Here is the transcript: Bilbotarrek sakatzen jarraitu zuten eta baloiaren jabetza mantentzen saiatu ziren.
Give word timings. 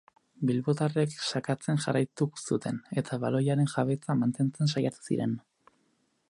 Bilbotarrek 0.51 1.11
sakatzen 1.25 1.81
jarraitu 1.85 2.27
zuten 2.45 2.79
eta 3.03 3.21
baloiaren 3.27 3.71
jabetza 3.75 4.17
mantentzen 4.23 4.73
saiatu 4.75 5.07
ziren. 5.13 5.39